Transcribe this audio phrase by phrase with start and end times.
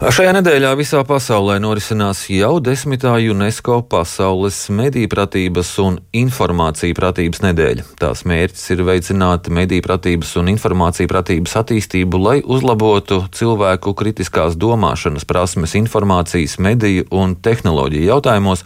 [0.00, 7.84] Šajā nedēļā visā pasaulē norisinās jau desmitā UNESCO pasaules mediju pratības un informāciju pratības nedēļa.
[8.00, 15.28] Tās mērķis ir veicināt mediju pratības un informāciju pratības attīstību, lai uzlabotu cilvēku kritiskās domāšanas
[15.28, 18.64] prasmes informācijas, mediju un tehnoloģiju jautājumos,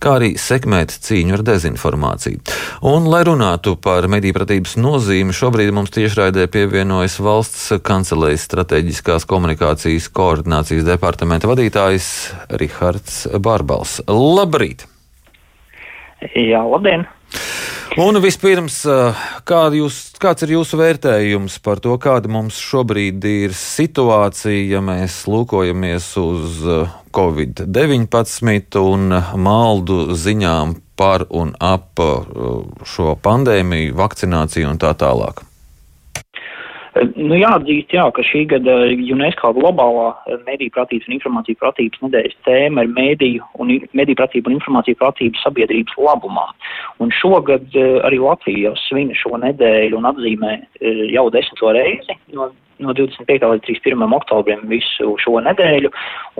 [0.00, 2.40] kā arī sekmēt cīņu ar dezinformāciju.
[2.86, 10.08] Un, lai runātu par mediju pratības nozīmi, šobrīd mums tiešraidē pievienojas valsts kancelējas strateģiskās komunikācijas
[10.16, 12.10] koordinācijas departamenta vadītājs
[12.60, 14.00] Rihards Bārbals.
[14.08, 14.86] Labrīt!
[16.36, 17.08] Jā, labdien!
[17.98, 18.84] Un vispirms,
[19.48, 25.24] kā jūs, kāds ir jūsu vērtējums par to, kāda mums šobrīd ir situācija, ja mēs
[25.26, 26.60] lūkojamies uz
[27.10, 32.02] Covid-19 un maldu ziņām par un ap
[32.84, 35.46] šo pandēmiju, vakcināciju un tā tālāk?
[37.14, 40.08] Nu, jāatzīst, jā, ka šī gada UNESCO globālā
[40.42, 45.38] mediju pratības un informāciju pratības nedēļas tēma ir mediju un mediju pratība un informāciju pratība
[45.44, 46.48] sabiedrības labumā.
[46.98, 50.56] Un šogad arī Latvija jau svina šo nedēļu un atzīmē
[51.14, 52.50] jau desmito reizi no
[52.82, 53.46] no 25.
[53.52, 54.14] līdz 31.
[54.16, 55.90] oktobrim visu šo nedēļu,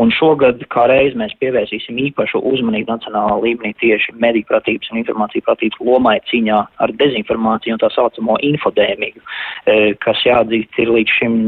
[0.02, 5.46] un šogad kā reiz mēs pievērsīsim īpašu uzmanību nacionālā līmenī tieši mediju pratības un informāciju
[5.46, 9.22] pratības lomai cīņā ar dezinformāciju un tā saucamo infodēmiju,
[9.66, 11.38] e, kas jāatzīst ir līdz šim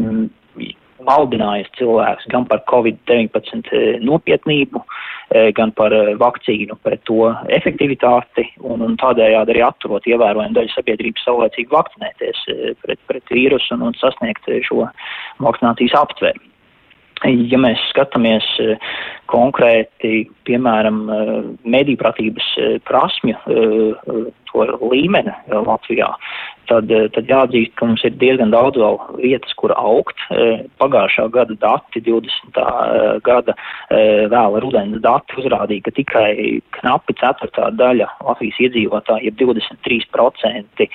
[1.02, 5.11] maldinājis cilvēks gan par Covid-19 e, nopietnību, e,
[5.56, 11.72] gan par vakcīnu pret to efektivitāti un, un tādējādi arī atturot ievērojumu daļu sabiedrības saulēcīgi
[11.72, 12.46] vakcinēties
[12.84, 14.86] pret, pret vīrusu un, un sasniegt šo
[15.42, 16.51] vakcinācijas aptvērumu.
[17.22, 18.46] Ja mēs skatāmies
[19.30, 21.04] konkrēti, piemēram,
[21.62, 22.48] mediju pratības
[22.88, 23.36] prasmju
[24.52, 26.10] to līmeni Latvijā,
[26.68, 30.18] tad, eh, tad jāatzīst, ka mums ir diezgan daudz vēl vietas, kur augt.
[30.30, 32.56] Eh, pagājušā gada dati, 20.
[32.56, 33.54] Eh, gada
[34.32, 40.86] vēla rudens dati uzrādīja, ka tikai knapi ceturtā daļa Latvijas iedzīvotāji, jeb 23%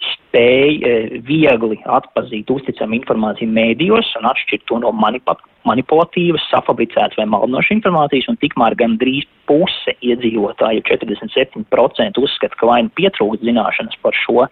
[0.00, 8.28] spēja viegli atpazīt usticamu informāciju mēdījos un atšķirt to no manipulatīvas, safabricētas vai maldinošas informācijas,
[8.30, 14.46] un tikmēr gandrīz puse iedzīvotāju, 47% uzskata, ka vai nu pietrūkst zināšanas par šo,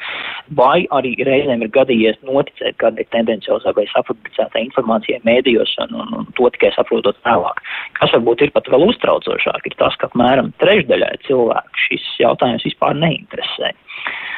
[0.59, 6.33] vai arī reizēm ir gadījies noticēt kādai tendenciozai vai safabricētai informācijai mēdījos un, un, un
[6.39, 7.63] to tikai saprotot vēlāk.
[8.01, 12.99] Kas varbūt ir pat vēl uztraucošāk, ir tas, ka apmēram trešdaļai cilvēku šis jautājums vispār
[12.99, 13.73] neinteresē.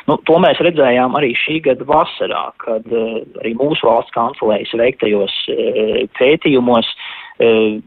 [0.09, 5.37] Nu, to mēs redzējām arī šī gada vasarā, kad uh, arī mūsu valsts kancelējas veiktajos
[5.53, 7.81] uh, pētījumos uh,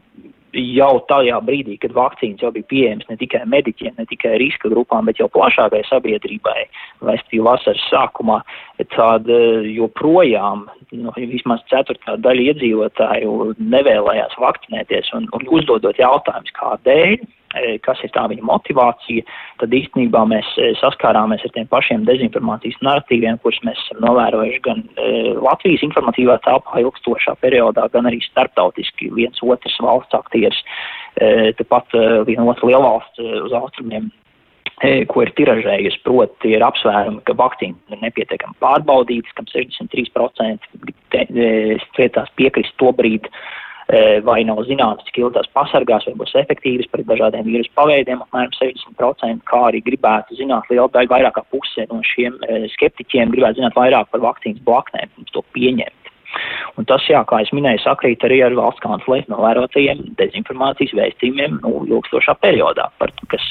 [0.54, 5.08] jau tajā brīdī, kad vakcīnas jau bija pieejamas ne tikai mediķiem, ne tikai riska grupām,
[5.08, 6.66] bet jau plašākai sabiedrībai,
[7.02, 8.40] respektīvi vasaras sākumā,
[8.94, 9.28] tad
[9.70, 10.66] joprojām
[10.98, 17.18] nu, vismaz ceturtā daļa iedzīvotāju nevēlējās vakcinēties un, un uzdodot jautājumus, kādēļ
[17.54, 19.22] E, kas ir tā viņa motivācija,
[19.60, 24.82] tad īstenībā mēs e, saskārāmies ar tiem pašiem dezinformācijas narratīviem, kurus mēs esam novērojuši gan
[24.82, 30.58] e, Latvijas informatīvā telpā ilgstošā periodā, gan arī starptautiski viens otrs valsts aktieris,
[31.60, 31.94] tepat
[32.26, 34.08] viena otra lielvalsts uz austrumiem
[35.08, 40.70] ko ir tiražējusi, proti ir apsvērumi, ka vakcīna ir nepietiekami pārbaudītas, kam 63%
[41.88, 43.30] strētās piekrist to brīdi,
[43.92, 48.22] E, vai nav zināms, cik ilgi tās pasargās, vai būs efektīvas pret dažādiem vīrusu paveidiem,
[48.24, 53.34] apmēram 60%, kā arī gribētu zināt liela daļa, vairāk kā puse no šiem e, skeptiķiem
[53.34, 56.03] gribētu zināt vairāk par vakcīnas blaknēm, pirms to pieņemt.
[56.78, 61.74] Un tas, jā, kā es minēju, sakrīt arī ar valsts kanclēs novērotajiem dezinformācijas vēstījumiem nu,
[61.90, 63.44] ilgstošā periodā, par, kas,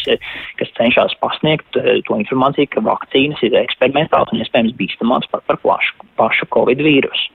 [0.60, 5.62] kas cenšas pasniegt e, to informāciju, ka vakcīnas ir eksperimentāli un iespējams bīstamāks par, par
[5.64, 7.32] plašu, pašu Covid vīrusu.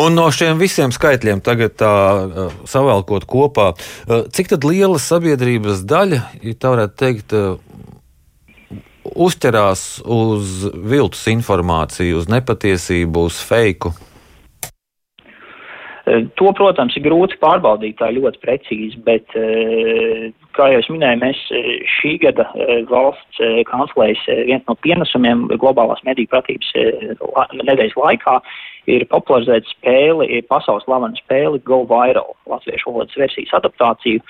[0.00, 1.92] Un no šiem visiem skaitļiem tagad tā
[2.70, 3.70] savēlkot kopā,
[4.34, 7.36] cik tad liela sabiedrības daļa, ja tā varētu teikt,
[9.04, 13.92] uzķerās uz viltus informāciju, uz nepatiesību, uz feiku?
[16.04, 19.24] To, protams, ir grūti pārbaudīt tā ļoti precīzi, bet,
[20.52, 21.40] kā jau es minēju, mēs
[21.94, 22.44] šī gada
[22.90, 23.40] valsts
[23.70, 26.74] kanclējas viens no pienesumiem globālās mediju pratības
[27.56, 28.36] nedēļas laikā
[28.90, 34.20] ir popularizēta spēle, ir pasaules slavena spēle Go Viral, latviešu valodas versijas adaptāciju,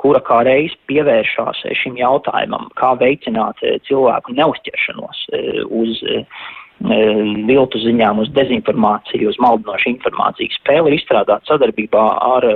[0.00, 6.26] kura kā reiz pievēršās šim jautājumam, kā veicināt eh, cilvēku neuzķeršanos eh, uz eh,
[6.80, 10.52] viltu ziņām, uz dezinformāciju, uz maldinošu informāciju.
[10.58, 12.04] Spēle ir izstrādāta sadarbībā
[12.34, 12.46] ar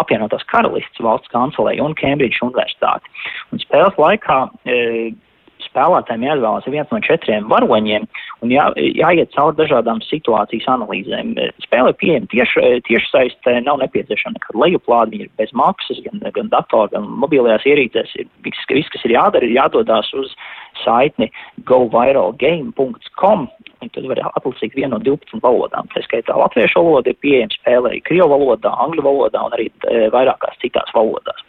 [0.00, 3.12] apvienotās karalists valsts kancelēju un Cambridge universitāti.
[3.52, 4.40] Un spēles laikā
[5.70, 8.06] spēlētājiem jāizvēlas viens no četriem varoņiem
[8.42, 11.34] un jā, jāiet cauri dažādām situācijas analīzēm.
[11.66, 16.50] Spēle pieejama tieši, tieši saistē, nav nepieciešama nekāda lejuplāde, viņa ir bez maksas, gan, gan
[16.52, 18.16] datorā, gan mobilajās ierīcēs.
[18.22, 20.34] Ir, viss, viss, kas ir jādara, ir jādodās uz
[20.84, 21.30] saitni
[21.68, 23.46] goviralgame.com.
[23.80, 25.88] Tad var atlasīt vienu no 12 valodām.
[25.94, 29.70] Tā skaitā latviešu valoda ir pieejama spēlē, krievu valodā, angļu valodā un arī
[30.12, 31.46] vairākās citās valodās.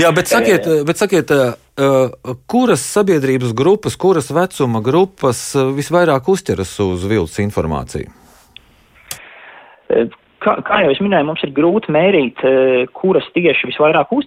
[0.00, 1.30] Jā, bet sakiet, bet sakiet,
[2.50, 8.10] kuras sabiedrības grupas, kuras vecuma grupas visvairāk uzķeras uz viltus informāciju?
[10.42, 12.42] Kā, kā jau es minēju, mums ir grūti mērīt,
[12.98, 14.26] kuras tieši visvairāk uz,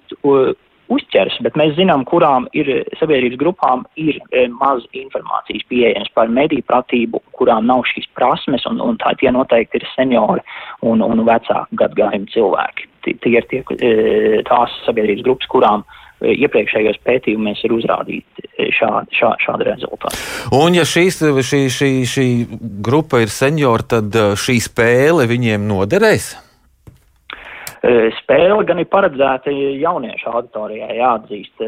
[0.90, 2.70] uzķers, bet mēs zinām, kurām ir
[3.00, 4.20] sabiedrības grupām ir
[4.58, 9.82] maz informācijas pieejams par mediju pratību, kurām nav šīs prasmes, un, un tā tie noteikti
[9.82, 10.46] ir seniori
[10.82, 17.00] un, un vecāku gadgājumu cilvēki tie ir tie, e, tās sabiedrības grupas, kurām e, iepriekšējos
[17.06, 20.20] pētījumos ir uzrādīti e, šādi, šā, šādi rezultāti.
[20.56, 21.22] Un, ja šīs,
[21.52, 22.28] šī, šī, šī
[22.86, 26.34] grupa ir seniori, tad šī spēle viņiem noderēs?
[27.80, 31.64] Spēle gan ir paredzēta jauniešu auditorijai, jāatzīst.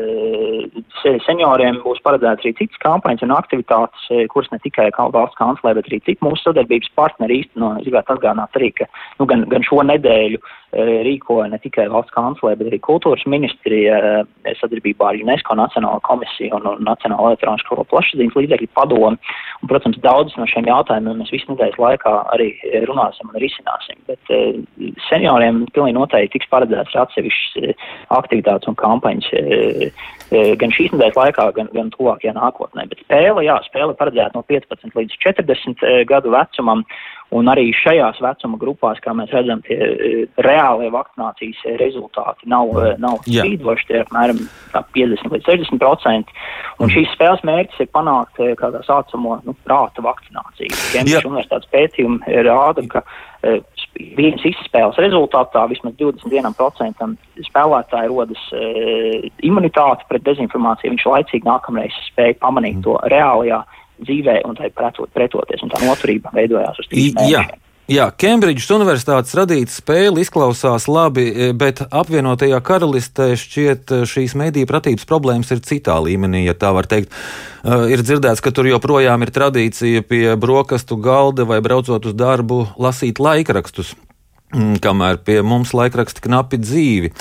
[1.26, 6.02] Senioriem būs paredzētas arī citas kampaņas un aktivitātes, kuras ne tikai valsts kanclē, bet arī
[6.04, 7.78] citi mūsu sadarbības partneri īsteno.
[7.80, 8.90] Es gribētu atgādināt arī, ka
[9.22, 10.42] nu, gan, gan šo nedēļu
[10.72, 16.00] Eh, rīkoja ne tikai valsts kanclē, bet arī kultūras ministrija eh, sadarbībā ar UNESCO Nacionālo
[16.08, 19.10] komisiju un, un Nacionālo elektronisko plašsaziņas līdzekļu padomu.
[19.12, 22.48] Un, protams, daudzus no šiem jautājumiem mēs visu nedēļas laikā arī
[22.88, 24.00] runāsim un risināsim.
[24.08, 24.32] Bet
[25.10, 27.88] senioriem pilnīgi noteikti tiks paredzēts atsevišķas
[28.18, 30.12] aktivitātes un kampaņas uh,
[30.60, 32.88] gan šīs nedēļas laikā, gan, gan tuvākajā nākotnē.
[32.92, 36.86] Bet spēle, jā, spēle paredzēta no 15 līdz 40 gadu vecumam.
[37.32, 42.98] Un arī šajās vecuma grupās, kā mēs redzam, tie eh, reālie vakcinācijas rezultāti nav, eh,
[43.00, 44.42] nav spīdoši, tie ir apmēram
[44.76, 46.36] 50 līdz 60 procenti.
[46.82, 46.92] Un mm.
[46.92, 50.76] šīs spēles mērķis ir panākt eh, kādā saucamo nu, prāta vakcināciju.
[50.92, 53.06] Kembridžas universitātes pētījumi rāda, ka
[53.96, 57.10] vienas izspēles rezultātā vismaz 21%
[57.48, 58.46] spēlētāji rodas
[59.44, 60.94] imunitāte pret dezinformāciju.
[60.96, 62.86] Viņš laicīgi nākamreiz spēja pamanīt mm.
[62.88, 63.62] to reālajā
[64.02, 67.60] dzīvē un tai pretot, pretoties, un tā noturība veidojās uz mēnešiem.
[67.90, 74.70] Jā, Kembridžas Universitātes radīta spēle izklausās labi, e, bet apvienotajā karalistē šķiet e, šīs mediju
[74.70, 77.10] pratības problēmas ir citā līmenī, ja tā var teikt.
[77.62, 82.64] Uh, ir dzirdēts, ka tur joprojām ir tradīcija pie brokastu galda vai braucot uz darbu
[82.82, 83.96] lasīt laikrakstus.
[84.52, 87.12] Mm, kamēr pie mums laikraksti knapi dzīvi.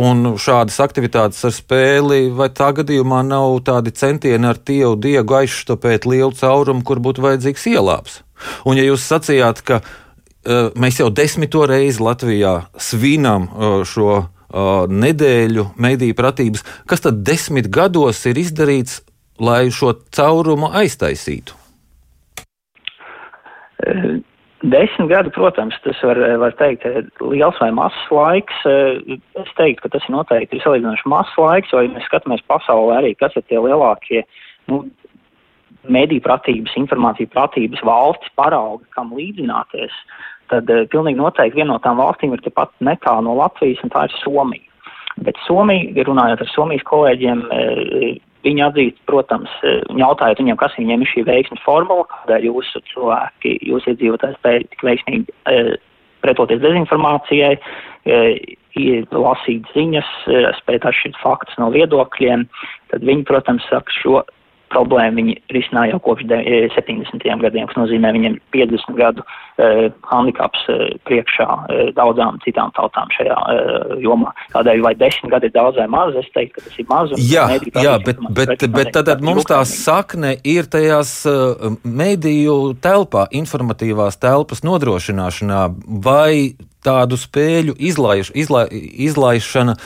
[0.00, 6.08] Un šādas aktivitātes ar spēli, vai tā gadījumā nav tādi centieni ar tievu diegu aizštopēt
[6.08, 8.22] lielu caurumu, kur būtu vajadzīgs ielāps?
[8.68, 14.22] Un ja jūs sacījāt, ka uh, mēs jau desmito reizi Latvijā svinam uh, šo
[14.54, 19.00] nedēļu mediju pratības, kas tad desmit gados ir izdarīts,
[19.42, 21.56] lai šo caurumu aiztaisītu?
[24.64, 26.86] Desmit gadi, protams, tas var, var teikt,
[27.20, 28.62] liels vai mazs laiks.
[28.64, 33.12] Es teiktu, ka tas ir noteikti salīdzinoši mazs laiks, jo, ja mēs skatāmies pasaulē arī,
[33.20, 34.22] kas ir tie lielākie
[34.72, 34.86] nu,
[35.92, 39.96] mediju pratības, informāciju pratības valsts paraugi, kam līdzināties,
[40.52, 44.06] tad uh, pilnīgi noteikti viena no tām valstīm ir tepat netālu no Latvijas, un tā
[44.08, 44.70] ir Somija.
[45.24, 48.14] Bet Somija, runājot ar Somijas kolēģiem, uh,
[48.44, 49.48] Viņi atzīst, protams,
[49.96, 54.84] jautājot viņiem, kas viņiem ir šī veiksmes formula, kādēļ jūsu cilvēki, jūs iedzīvotāji spēj tik
[54.84, 55.78] veiksmīgi
[56.24, 57.54] pretoties dezinformācijai,
[59.14, 60.10] lasīt ziņas,
[60.60, 62.44] spēt atšķirt faktus no viedokļiem,
[62.92, 64.20] tad viņi, protams, saka šo
[64.74, 66.26] problēmu viņi risināja jau kopš
[66.74, 67.22] 70.
[67.24, 73.10] Eh, gadiem, kas nozīmē viņiem 50 gadu uh, handikaps uh, priekšā uh, daudzām citām tautām
[73.14, 74.34] šajā uh, jomā.
[74.54, 77.14] Tādēļ vai 10 gadi ir daudz vai maz, es teiktu, ka tas ir maz.
[77.20, 77.46] Jā,
[77.86, 83.28] jā bet, bet, bet, bet tad, tad mums tā sakne ir tajās uh, mediju telpā,
[83.34, 85.66] informatīvās telpas nodrošināšanā,
[86.04, 86.54] vai
[86.84, 89.76] tādu spēļu izlaiš, izla, izlaišana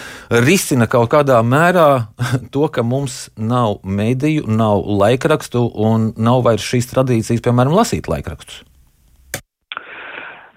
[0.44, 1.88] risina kaut kādā mērā
[2.54, 8.64] to, ka mums nav mediju, nav laikrakstu un nav vairs šīs tradīcijas, piemēram, lasīt laikrakstus.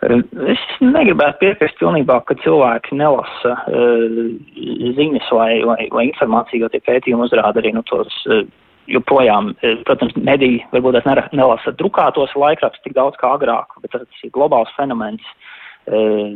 [0.01, 4.15] Es negribētu piekrist pilnībā, ka cilvēki nelasa uh,
[4.97, 8.41] ziņas vai, vai, vai informāciju, jo tie pētījumi uzrāda arī nu, tos uh,
[8.89, 9.51] joprojām,
[9.85, 10.97] protams, mediji varbūt
[11.37, 15.21] nelasa drukātos laikrakstus tik daudz kā agrāk, bet tas ir globāls fenomens.
[15.21, 15.60] Eh,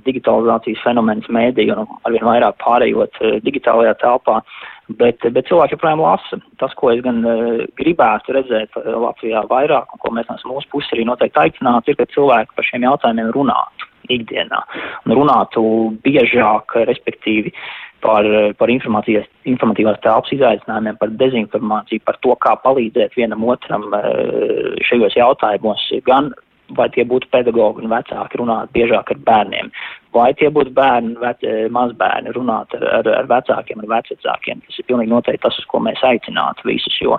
[0.06, 4.40] digitalizācijas fenomens mēdī un arvien vairāk pārējot eh, digitālajā telpā.
[5.00, 6.38] Bet, bet cilvēki joprojām lasa.
[6.62, 7.24] Tas, ko es gan
[7.80, 12.06] gribētu redzēt Latvijā vairāk, un ko mēs no mūsu puses arī noteikti aicinātu, ir, ka
[12.14, 13.90] cilvēki par šiem jautājumiem runātu.
[14.06, 14.60] ikdienā
[15.06, 15.64] un runātu
[16.06, 17.50] biežāk, respektīvi,
[18.06, 18.28] par,
[18.60, 25.88] par informatīvās telpas izaicinājumiem, par dezinformāciju, par to, kā palīdzēt vienam otram eh, šajos jautājumos,
[26.06, 26.30] gan
[26.78, 29.70] vai tie būtu pedagogi un vecāki runāt biežāk ar bērniem,
[30.16, 34.62] vai tie būtu bērni, vec, eh, mazbērni runāt ar, ar, ar vecākiem, ar vecākiem.
[34.66, 37.18] Tas ir pilnīgi noteikti tas, uz ko mēs aicinātu visus, jo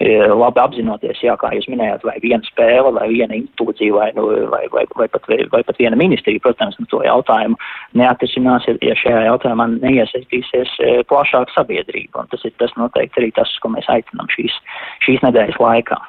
[0.00, 4.26] e, labi apzinoties, jā, kā jūs minējāt, vai viena spēle, vai viena institūcija, vai, nu,
[4.52, 7.58] vai, vai, vai, pat, vai, vai pat viena ministrija, protams, nu, to jautājumu
[7.98, 12.22] neatrisinās, ja, ja šajā jautājumā neiesaistīsies e, plašāka sabiedrība.
[12.22, 14.54] Un tas ir tas noteikti arī tas, uz ko mēs aicinām šīs,
[15.08, 16.00] šīs nedēļas laikā.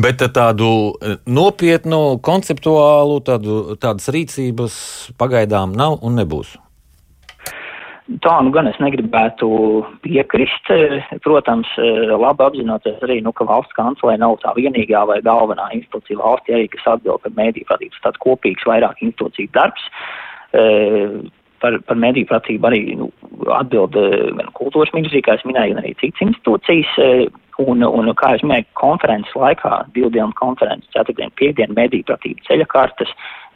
[0.00, 4.74] Bet tādu e, nopietnu, konceptuālu, tādu, tādas rīcības
[5.20, 6.56] pagaidām nav un nebūs.
[8.24, 9.48] Tā nu gan es negribētu
[10.04, 10.72] piekrist.
[11.24, 16.20] Protams, e, labi apzinoties arī, nu, ka valsts kancelē nav tā vienīgā vai galvenā institūcija
[16.20, 19.86] valstī, arī, kas atbild par mēdīju vadības tāds kopīgs vairāk institūciju darbs.
[21.62, 23.08] Par, par mediju pratību arī nu,
[23.54, 26.98] atbild gan kultūras ministrija, kā es minēju, gan arī citas institūcijas.
[27.62, 32.66] Un, un kā jau minēju, konferences laikā, divu dienu konferences, ceturtdien, piekdien, mediju pratību ceļa
[32.72, 33.12] kartes,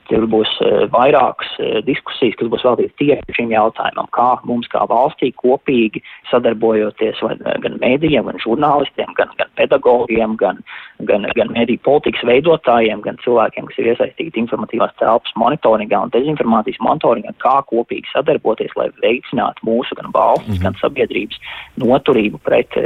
[0.07, 4.85] Tur būs uh, vairākas uh, diskusijas, kas būs veltītas tieši šim jautājumam, kā mums kā
[4.91, 10.63] valstī kopīgi sadarbojoties vai, uh, gan mēdījiem, gan žurnālistiem, gan, gan pedagogiem, gan,
[11.11, 16.79] gan, gan mēdīju politikas veidotājiem, gan cilvēkiem, kas ir iesaistīti informatīvās telpas monitoringā un dezinformācijas
[16.87, 20.63] monitoringā, kā kopīgi sadarboties, lai veicinātu mūsu gan valsts, mm -hmm.
[20.69, 21.43] gan sabiedrības
[21.83, 22.79] noturību pret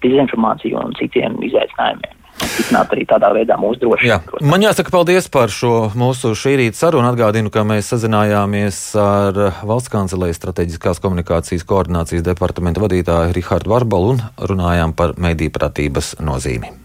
[0.00, 4.42] dezinformāciju un citiem izaicinājumiem stiprināt arī tādā veidā mūsu drošību.
[4.48, 7.08] Man jāsaka paldies par šo mūsu šī rīta sarunu.
[7.12, 14.22] Atgādinu, ka mēs sazinājāmies ar valsts kancelējas strateģiskās komunikācijas koordinācijas departamenta vadītāju Rihardu Varbalu un
[14.52, 16.82] runājām par mediju pratības nozīmi.